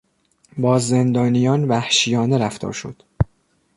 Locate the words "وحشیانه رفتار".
1.67-2.73